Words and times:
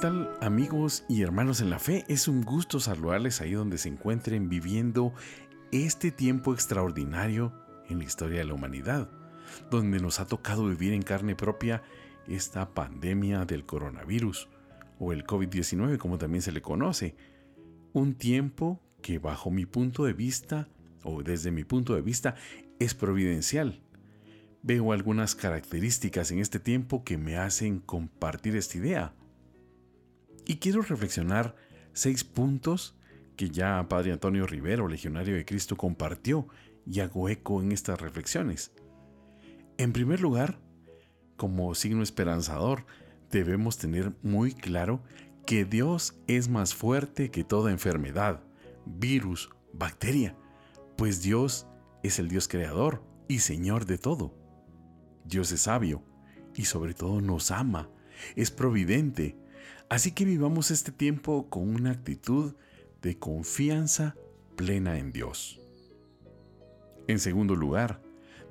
tal 0.00 0.30
amigos 0.40 1.04
y 1.08 1.22
hermanos 1.22 1.60
en 1.60 1.70
la 1.70 1.80
fe? 1.80 2.04
Es 2.08 2.28
un 2.28 2.42
gusto 2.42 2.78
saludarles 2.78 3.40
ahí 3.40 3.52
donde 3.52 3.78
se 3.78 3.88
encuentren 3.88 4.48
viviendo 4.48 5.12
este 5.72 6.12
tiempo 6.12 6.54
extraordinario 6.54 7.52
en 7.88 7.98
la 7.98 8.04
historia 8.04 8.38
de 8.38 8.44
la 8.44 8.54
humanidad, 8.54 9.10
donde 9.70 9.98
nos 9.98 10.20
ha 10.20 10.26
tocado 10.26 10.68
vivir 10.68 10.92
en 10.92 11.02
carne 11.02 11.34
propia 11.34 11.82
esta 12.28 12.74
pandemia 12.74 13.44
del 13.44 13.66
coronavirus 13.66 14.48
o 15.00 15.12
el 15.12 15.24
COVID-19 15.24 15.98
como 15.98 16.16
también 16.16 16.42
se 16.42 16.52
le 16.52 16.62
conoce. 16.62 17.16
Un 17.92 18.14
tiempo 18.14 18.80
que 19.02 19.18
bajo 19.18 19.50
mi 19.50 19.66
punto 19.66 20.04
de 20.04 20.12
vista 20.12 20.68
o 21.02 21.24
desde 21.24 21.50
mi 21.50 21.64
punto 21.64 21.96
de 21.96 22.02
vista 22.02 22.36
es 22.78 22.94
providencial. 22.94 23.82
Veo 24.62 24.92
algunas 24.92 25.34
características 25.34 26.30
en 26.30 26.38
este 26.38 26.60
tiempo 26.60 27.02
que 27.02 27.18
me 27.18 27.36
hacen 27.36 27.80
compartir 27.80 28.54
esta 28.54 28.78
idea. 28.78 29.17
Y 30.48 30.56
quiero 30.56 30.80
reflexionar 30.80 31.54
seis 31.92 32.24
puntos 32.24 32.96
que 33.36 33.50
ya 33.50 33.86
Padre 33.86 34.12
Antonio 34.12 34.46
Rivero, 34.46 34.88
legionario 34.88 35.36
de 35.36 35.44
Cristo, 35.44 35.76
compartió 35.76 36.48
y 36.86 37.00
hago 37.00 37.28
eco 37.28 37.60
en 37.60 37.70
estas 37.70 38.00
reflexiones. 38.00 38.72
En 39.76 39.92
primer 39.92 40.20
lugar, 40.20 40.58
como 41.36 41.74
signo 41.74 42.02
esperanzador, 42.02 42.86
debemos 43.30 43.76
tener 43.76 44.14
muy 44.22 44.54
claro 44.54 45.02
que 45.44 45.66
Dios 45.66 46.18
es 46.26 46.48
más 46.48 46.74
fuerte 46.74 47.30
que 47.30 47.44
toda 47.44 47.70
enfermedad, 47.70 48.42
virus, 48.86 49.50
bacteria, 49.74 50.34
pues 50.96 51.22
Dios 51.22 51.66
es 52.02 52.18
el 52.18 52.28
Dios 52.28 52.48
creador 52.48 53.04
y 53.28 53.40
Señor 53.40 53.84
de 53.84 53.98
todo. 53.98 54.34
Dios 55.26 55.52
es 55.52 55.60
sabio 55.60 56.02
y 56.54 56.64
sobre 56.64 56.94
todo 56.94 57.20
nos 57.20 57.50
ama, 57.50 57.90
es 58.34 58.50
providente, 58.50 59.36
Así 59.90 60.12
que 60.12 60.24
vivamos 60.26 60.70
este 60.70 60.92
tiempo 60.92 61.48
con 61.48 61.68
una 61.68 61.92
actitud 61.92 62.54
de 63.00 63.18
confianza 63.18 64.16
plena 64.54 64.98
en 64.98 65.12
Dios. 65.12 65.60
En 67.06 67.18
segundo 67.18 67.54
lugar, 67.56 68.02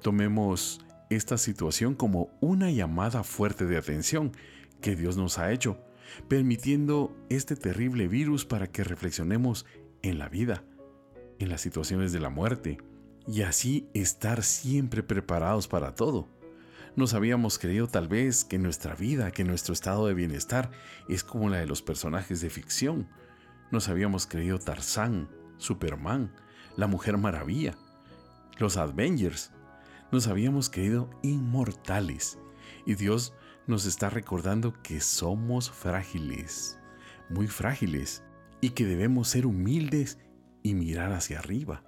tomemos 0.00 0.80
esta 1.10 1.36
situación 1.36 1.94
como 1.94 2.30
una 2.40 2.70
llamada 2.70 3.22
fuerte 3.22 3.66
de 3.66 3.76
atención 3.76 4.32
que 4.80 4.96
Dios 4.96 5.18
nos 5.18 5.38
ha 5.38 5.52
hecho, 5.52 5.78
permitiendo 6.26 7.14
este 7.28 7.54
terrible 7.54 8.08
virus 8.08 8.46
para 8.46 8.68
que 8.68 8.82
reflexionemos 8.82 9.66
en 10.02 10.18
la 10.18 10.30
vida, 10.30 10.64
en 11.38 11.50
las 11.50 11.60
situaciones 11.60 12.12
de 12.12 12.20
la 12.20 12.30
muerte, 12.30 12.78
y 13.28 13.42
así 13.42 13.88
estar 13.92 14.42
siempre 14.42 15.02
preparados 15.02 15.68
para 15.68 15.94
todo. 15.94 16.28
Nos 16.96 17.12
habíamos 17.12 17.58
creído 17.58 17.88
tal 17.88 18.08
vez 18.08 18.42
que 18.46 18.58
nuestra 18.58 18.94
vida, 18.94 19.30
que 19.30 19.44
nuestro 19.44 19.74
estado 19.74 20.06
de 20.06 20.14
bienestar 20.14 20.70
es 21.10 21.24
como 21.24 21.50
la 21.50 21.58
de 21.58 21.66
los 21.66 21.82
personajes 21.82 22.40
de 22.40 22.48
ficción. 22.48 23.06
Nos 23.70 23.90
habíamos 23.90 24.26
creído 24.26 24.58
Tarzán, 24.58 25.28
Superman, 25.58 26.32
la 26.74 26.86
Mujer 26.86 27.18
Maravilla, 27.18 27.74
los 28.56 28.78
Avengers. 28.78 29.52
Nos 30.10 30.26
habíamos 30.26 30.70
creído 30.70 31.10
inmortales. 31.22 32.38
Y 32.86 32.94
Dios 32.94 33.34
nos 33.66 33.84
está 33.84 34.08
recordando 34.08 34.72
que 34.82 35.02
somos 35.02 35.70
frágiles, 35.70 36.78
muy 37.28 37.46
frágiles, 37.46 38.22
y 38.62 38.70
que 38.70 38.86
debemos 38.86 39.28
ser 39.28 39.44
humildes 39.44 40.18
y 40.62 40.72
mirar 40.72 41.12
hacia 41.12 41.40
arriba. 41.40 41.84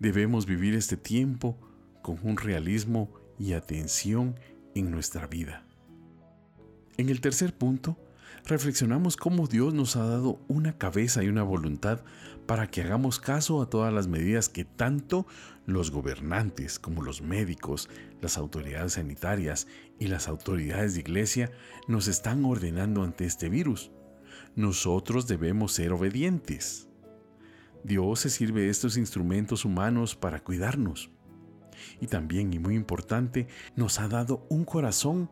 Debemos 0.00 0.46
vivir 0.46 0.74
este 0.74 0.96
tiempo 0.96 1.60
con 2.02 2.18
un 2.24 2.36
realismo 2.36 3.24
y 3.38 3.52
atención 3.52 4.38
en 4.74 4.90
nuestra 4.90 5.26
vida. 5.26 5.64
En 6.96 7.08
el 7.08 7.20
tercer 7.20 7.54
punto, 7.54 7.96
reflexionamos 8.46 9.16
cómo 9.16 9.46
Dios 9.46 9.74
nos 9.74 9.96
ha 9.96 10.06
dado 10.06 10.40
una 10.48 10.78
cabeza 10.78 11.22
y 11.22 11.28
una 11.28 11.42
voluntad 11.42 12.00
para 12.46 12.70
que 12.70 12.82
hagamos 12.82 13.18
caso 13.18 13.60
a 13.60 13.68
todas 13.68 13.92
las 13.92 14.06
medidas 14.06 14.48
que 14.48 14.64
tanto 14.64 15.26
los 15.66 15.90
gobernantes 15.90 16.78
como 16.78 17.02
los 17.02 17.22
médicos, 17.22 17.90
las 18.22 18.38
autoridades 18.38 18.94
sanitarias 18.94 19.66
y 19.98 20.06
las 20.06 20.28
autoridades 20.28 20.94
de 20.94 21.00
iglesia 21.00 21.50
nos 21.88 22.06
están 22.06 22.44
ordenando 22.44 23.02
ante 23.02 23.24
este 23.24 23.48
virus. 23.48 23.90
Nosotros 24.54 25.26
debemos 25.26 25.72
ser 25.72 25.92
obedientes. 25.92 26.88
Dios 27.84 28.20
se 28.20 28.30
sirve 28.30 28.62
de 28.62 28.70
estos 28.70 28.96
instrumentos 28.96 29.64
humanos 29.64 30.16
para 30.16 30.40
cuidarnos 30.42 31.10
y 32.00 32.06
también, 32.06 32.52
y 32.52 32.58
muy 32.58 32.74
importante, 32.74 33.48
nos 33.74 34.00
ha 34.00 34.08
dado 34.08 34.46
un 34.48 34.64
corazón 34.64 35.30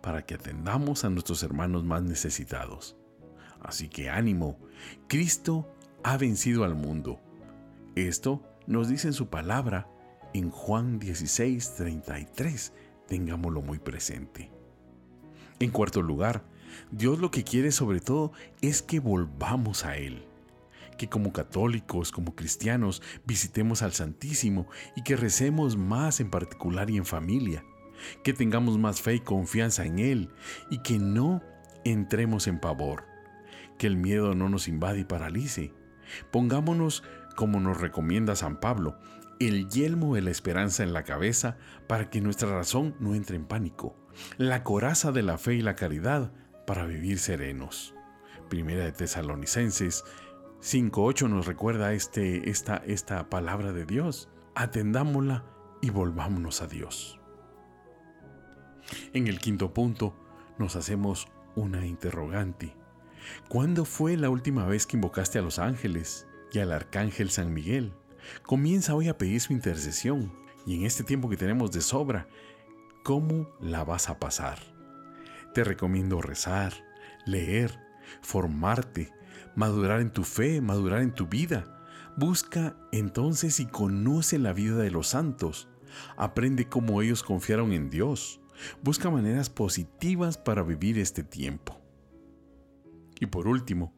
para 0.00 0.24
que 0.24 0.34
atendamos 0.34 1.04
a 1.04 1.10
nuestros 1.10 1.42
hermanos 1.42 1.84
más 1.84 2.02
necesitados. 2.02 2.96
Así 3.60 3.88
que 3.88 4.08
ánimo, 4.08 4.58
Cristo 5.08 5.74
ha 6.02 6.16
vencido 6.16 6.64
al 6.64 6.74
mundo. 6.74 7.20
Esto 7.94 8.42
nos 8.66 8.88
dice 8.88 9.08
en 9.08 9.14
su 9.14 9.28
palabra 9.28 9.88
en 10.32 10.50
Juan 10.50 10.98
16, 10.98 11.74
33. 11.74 12.72
Tengámoslo 13.06 13.60
muy 13.60 13.78
presente. 13.78 14.50
En 15.58 15.70
cuarto 15.70 16.00
lugar, 16.00 16.44
Dios 16.90 17.18
lo 17.18 17.30
que 17.30 17.44
quiere 17.44 17.72
sobre 17.72 18.00
todo 18.00 18.32
es 18.62 18.80
que 18.80 19.00
volvamos 19.00 19.84
a 19.84 19.96
Él 19.96 20.29
que 21.00 21.08
como 21.08 21.32
católicos, 21.32 22.12
como 22.12 22.36
cristianos, 22.36 23.00
visitemos 23.24 23.80
al 23.80 23.94
Santísimo 23.94 24.68
y 24.94 25.02
que 25.02 25.16
recemos 25.16 25.78
más 25.78 26.20
en 26.20 26.28
particular 26.28 26.90
y 26.90 26.98
en 26.98 27.06
familia, 27.06 27.64
que 28.22 28.34
tengamos 28.34 28.76
más 28.76 29.00
fe 29.00 29.14
y 29.14 29.20
confianza 29.20 29.86
en 29.86 29.98
Él 29.98 30.28
y 30.68 30.82
que 30.82 30.98
no 30.98 31.40
entremos 31.86 32.46
en 32.48 32.60
pavor, 32.60 33.04
que 33.78 33.86
el 33.86 33.96
miedo 33.96 34.34
no 34.34 34.50
nos 34.50 34.68
invade 34.68 34.98
y 34.98 35.04
paralice. 35.04 35.72
Pongámonos, 36.30 37.02
como 37.34 37.60
nos 37.60 37.80
recomienda 37.80 38.36
San 38.36 38.60
Pablo, 38.60 38.98
el 39.38 39.70
yelmo 39.70 40.14
de 40.14 40.20
la 40.20 40.30
esperanza 40.30 40.82
en 40.82 40.92
la 40.92 41.04
cabeza 41.04 41.56
para 41.86 42.10
que 42.10 42.20
nuestra 42.20 42.50
razón 42.50 42.94
no 43.00 43.14
entre 43.14 43.36
en 43.36 43.46
pánico, 43.46 43.96
la 44.36 44.64
coraza 44.64 45.12
de 45.12 45.22
la 45.22 45.38
fe 45.38 45.54
y 45.54 45.62
la 45.62 45.76
caridad 45.76 46.30
para 46.66 46.84
vivir 46.84 47.18
serenos. 47.18 47.94
Primera 48.50 48.84
de 48.84 48.92
Tesalonicenses 48.92 50.04
5.8 50.62 51.30
nos 51.30 51.46
recuerda 51.46 51.94
este, 51.94 52.50
esta, 52.50 52.76
esta 52.76 53.30
palabra 53.30 53.72
de 53.72 53.86
Dios. 53.86 54.28
Atendámosla 54.54 55.44
y 55.80 55.88
volvámonos 55.88 56.60
a 56.60 56.66
Dios. 56.66 57.18
En 59.14 59.26
el 59.26 59.38
quinto 59.38 59.72
punto 59.72 60.14
nos 60.58 60.76
hacemos 60.76 61.28
una 61.54 61.86
interrogante. 61.86 62.76
¿Cuándo 63.48 63.86
fue 63.86 64.18
la 64.18 64.28
última 64.28 64.66
vez 64.66 64.86
que 64.86 64.96
invocaste 64.98 65.38
a 65.38 65.42
los 65.42 65.58
ángeles 65.58 66.26
y 66.52 66.58
al 66.58 66.72
arcángel 66.72 67.30
San 67.30 67.54
Miguel? 67.54 67.94
Comienza 68.42 68.94
hoy 68.94 69.08
a 69.08 69.16
pedir 69.16 69.40
su 69.40 69.54
intercesión 69.54 70.30
y 70.66 70.74
en 70.74 70.84
este 70.84 71.04
tiempo 71.04 71.30
que 71.30 71.38
tenemos 71.38 71.72
de 71.72 71.80
sobra, 71.80 72.28
¿cómo 73.02 73.48
la 73.60 73.82
vas 73.84 74.10
a 74.10 74.18
pasar? 74.18 74.58
Te 75.54 75.64
recomiendo 75.64 76.20
rezar, 76.20 76.74
leer, 77.24 77.78
formarte, 78.20 79.10
madurar 79.60 80.00
en 80.00 80.08
tu 80.08 80.24
fe, 80.24 80.62
madurar 80.62 81.02
en 81.02 81.12
tu 81.12 81.26
vida. 81.26 81.66
Busca 82.16 82.78
entonces 82.92 83.60
y 83.60 83.66
conoce 83.66 84.38
la 84.38 84.54
vida 84.54 84.76
de 84.78 84.90
los 84.90 85.08
santos. 85.08 85.68
Aprende 86.16 86.66
cómo 86.66 87.02
ellos 87.02 87.22
confiaron 87.22 87.74
en 87.74 87.90
Dios. 87.90 88.40
Busca 88.82 89.10
maneras 89.10 89.50
positivas 89.50 90.38
para 90.38 90.62
vivir 90.62 90.98
este 90.98 91.22
tiempo. 91.22 91.78
Y 93.20 93.26
por 93.26 93.46
último, 93.46 93.94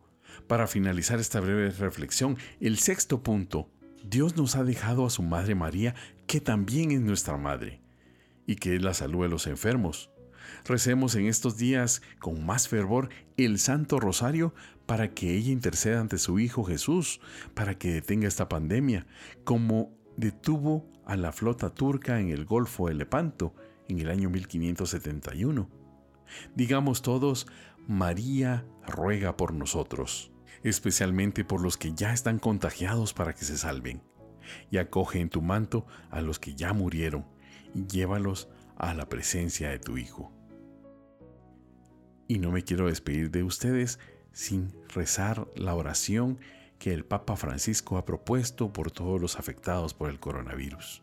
para 0.49 0.67
finalizar 0.67 1.21
esta 1.21 1.39
breve 1.39 1.71
reflexión, 1.71 2.37
el 2.59 2.79
sexto 2.79 3.23
punto, 3.23 3.71
Dios 4.05 4.37
nos 4.37 4.57
ha 4.57 4.65
dejado 4.65 5.07
a 5.07 5.11
su 5.11 5.23
Madre 5.23 5.55
María, 5.55 5.95
que 6.27 6.41
también 6.41 6.91
es 6.91 7.03
nuestra 7.03 7.37
Madre, 7.37 7.81
y 8.49 8.57
que 8.57 8.75
es 8.75 8.83
la 8.83 8.95
salud 8.95 9.23
de 9.23 9.29
los 9.29 9.47
enfermos. 9.47 10.12
Recemos 10.65 11.15
en 11.15 11.27
estos 11.27 11.57
días 11.57 12.03
con 12.19 12.45
más 12.45 12.69
fervor 12.69 13.09
el 13.37 13.59
Santo 13.59 14.01
Rosario 14.01 14.55
para 14.87 15.15
que 15.15 15.37
ella 15.37 15.53
interceda 15.53 16.01
ante 16.01 16.19
su 16.19 16.39
Hijo 16.39 16.65
Jesús, 16.65 17.21
para 17.55 17.79
que 17.79 17.93
detenga 17.93 18.29
esta 18.29 18.49
pandemia, 18.49 19.07
como 19.45 19.91
detuvo 20.17 20.91
a 21.05 21.17
la 21.17 21.33
flota 21.33 21.71
turca 21.71 22.21
en 22.21 22.31
el 22.31 22.45
Golfo 22.45 22.89
de 22.89 22.95
Lepanto 22.95 23.55
en 23.89 24.01
el 24.01 24.11
año 24.11 24.31
1571. 24.31 25.69
Digamos 26.55 27.03
todos, 27.03 27.47
María 27.89 28.65
ruega 28.87 29.37
por 29.37 29.53
nosotros, 29.53 30.33
especialmente 30.63 31.45
por 31.45 31.61
los 31.61 31.77
que 31.77 31.93
ya 31.93 32.13
están 32.13 32.39
contagiados 32.39 33.13
para 33.13 33.35
que 33.35 33.45
se 33.45 33.59
salven, 33.59 34.03
y 34.71 34.79
acoge 34.79 35.21
en 35.21 35.29
tu 35.29 35.43
manto 35.43 35.87
a 36.11 36.21
los 36.21 36.39
que 36.39 36.55
ya 36.55 36.73
murieron, 36.73 37.27
y 37.75 37.87
llévalos 37.87 38.49
a 38.77 38.95
la 38.95 39.09
presencia 39.09 39.71
de 39.71 39.79
tu 39.79 39.99
Hijo. 39.99 40.33
Y 42.33 42.39
no 42.39 42.51
me 42.51 42.65
quiero 42.65 42.87
despedir 42.87 43.31
de 43.31 43.43
ustedes 43.43 43.99
sin 44.33 44.73
rezar 44.89 45.47
la 45.55 45.75
oración 45.75 46.39
que 46.79 46.95
el 46.95 47.05
Papa 47.05 47.37
Francisco 47.37 47.99
ha 47.99 48.07
propuesto 48.07 48.73
por 48.73 48.91
todos 48.91 49.21
los 49.21 49.39
afectados 49.39 49.93
por 49.93 50.09
el 50.09 50.19
coronavirus. 50.19 51.03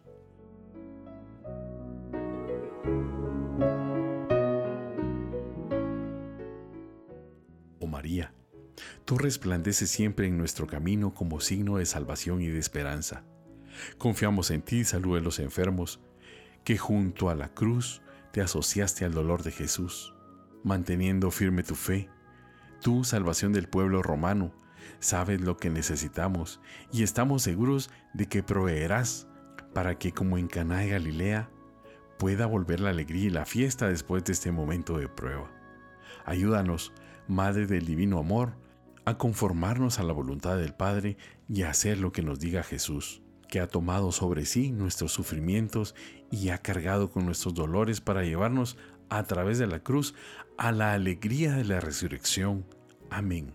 Tú 9.05 9.19
resplandeces 9.19 9.91
siempre 9.91 10.25
en 10.25 10.35
nuestro 10.35 10.65
camino 10.65 11.13
como 11.13 11.41
signo 11.41 11.77
de 11.77 11.85
salvación 11.85 12.41
y 12.41 12.47
de 12.47 12.57
esperanza. 12.57 13.23
Confiamos 13.99 14.49
en 14.49 14.63
ti, 14.63 14.83
salud 14.83 15.13
de 15.13 15.21
los 15.21 15.37
enfermos, 15.37 15.99
que 16.63 16.79
junto 16.79 17.29
a 17.29 17.35
la 17.35 17.53
cruz 17.53 18.01
te 18.31 18.41
asociaste 18.41 19.05
al 19.05 19.13
dolor 19.13 19.43
de 19.43 19.51
Jesús, 19.51 20.15
manteniendo 20.63 21.31
firme 21.31 21.63
tu 21.63 21.75
fe. 21.75 22.09
Tú, 22.81 23.03
salvación 23.03 23.53
del 23.53 23.67
pueblo 23.67 24.01
romano, 24.01 24.53
sabes 25.00 25.41
lo 25.41 25.57
que 25.57 25.69
necesitamos 25.69 26.61
y 26.91 27.03
estamos 27.03 27.44
seguros 27.44 27.89
de 28.13 28.27
que 28.27 28.44
proveerás 28.44 29.27
para 29.73 29.97
que 29.97 30.11
como 30.11 30.38
en 30.38 30.47
Caná 30.47 30.79
de 30.79 30.89
Galilea 30.89 31.50
pueda 32.17 32.45
volver 32.45 32.79
la 32.79 32.89
alegría 32.89 33.27
y 33.27 33.29
la 33.29 33.45
fiesta 33.45 33.88
después 33.88 34.23
de 34.25 34.33
este 34.33 34.51
momento 34.51 34.97
de 34.97 35.07
prueba. 35.07 35.50
Ayúdanos, 36.25 36.91
Madre 37.27 37.65
del 37.65 37.85
Divino 37.85 38.19
Amor, 38.19 38.53
a 39.05 39.17
conformarnos 39.17 40.00
a 40.00 40.03
la 40.03 40.13
voluntad 40.13 40.57
del 40.57 40.73
Padre 40.73 41.17
y 41.47 41.63
a 41.63 41.69
hacer 41.69 41.97
lo 41.97 42.12
que 42.12 42.21
nos 42.21 42.39
diga 42.39 42.63
Jesús, 42.63 43.21
que 43.47 43.59
ha 43.59 43.67
tomado 43.67 44.12
sobre 44.12 44.45
sí 44.45 44.71
nuestros 44.71 45.12
sufrimientos 45.12 45.95
y 46.29 46.50
ha 46.50 46.57
cargado 46.57 47.09
con 47.09 47.25
nuestros 47.25 47.53
dolores 47.53 48.01
para 48.01 48.23
llevarnos 48.23 48.77
a 49.09 49.23
través 49.23 49.59
de 49.59 49.67
la 49.67 49.79
cruz 49.79 50.13
a 50.57 50.71
la 50.71 50.94
alegría 50.94 51.53
de 51.53 51.63
la 51.63 51.79
resurrección. 51.79 52.65
Amén. 53.09 53.53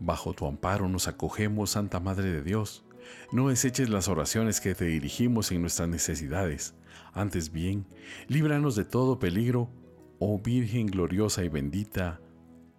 Bajo 0.00 0.34
tu 0.34 0.46
amparo 0.46 0.88
nos 0.88 1.08
acogemos, 1.08 1.70
Santa 1.70 2.00
Madre 2.00 2.30
de 2.30 2.42
Dios. 2.42 2.84
No 3.32 3.48
deseches 3.48 3.88
las 3.88 4.08
oraciones 4.08 4.60
que 4.60 4.74
te 4.74 4.84
dirigimos 4.84 5.50
en 5.52 5.62
nuestras 5.62 5.88
necesidades. 5.88 6.74
Antes 7.12 7.50
bien, 7.50 7.86
líbranos 8.28 8.76
de 8.76 8.84
todo 8.84 9.18
peligro, 9.18 9.70
oh 10.18 10.38
Virgen 10.38 10.86
gloriosa 10.86 11.44
y 11.44 11.48
bendita. 11.48 12.20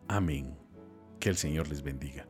Amén. 0.07 0.57
Que 1.19 1.29
el 1.29 1.37
Señor 1.37 1.67
les 1.67 1.83
bendiga. 1.83 2.27